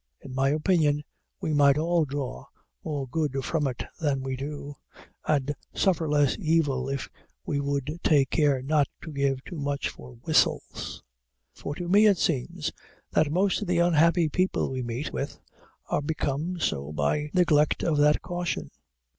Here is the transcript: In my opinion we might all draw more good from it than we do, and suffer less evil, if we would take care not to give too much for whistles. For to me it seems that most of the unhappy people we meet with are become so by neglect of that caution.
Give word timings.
In 0.19 0.33
my 0.33 0.49
opinion 0.49 1.03
we 1.39 1.53
might 1.53 1.77
all 1.77 2.05
draw 2.05 2.45
more 2.83 3.07
good 3.07 3.37
from 3.45 3.67
it 3.67 3.83
than 3.99 4.23
we 4.23 4.35
do, 4.35 4.75
and 5.27 5.53
suffer 5.75 6.09
less 6.09 6.35
evil, 6.39 6.89
if 6.89 7.07
we 7.45 7.59
would 7.59 7.99
take 8.03 8.31
care 8.31 8.63
not 8.63 8.87
to 9.03 9.11
give 9.11 9.43
too 9.43 9.59
much 9.59 9.89
for 9.89 10.13
whistles. 10.15 11.03
For 11.53 11.75
to 11.75 11.87
me 11.87 12.07
it 12.07 12.17
seems 12.17 12.71
that 13.11 13.29
most 13.31 13.61
of 13.61 13.67
the 13.67 13.77
unhappy 13.77 14.27
people 14.27 14.71
we 14.71 14.81
meet 14.81 15.13
with 15.13 15.39
are 15.85 16.01
become 16.01 16.59
so 16.59 16.91
by 16.91 17.29
neglect 17.31 17.83
of 17.83 17.97
that 17.99 18.23
caution. 18.23 18.71